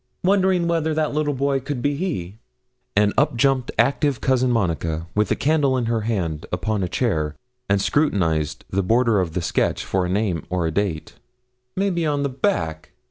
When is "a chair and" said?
6.81-7.79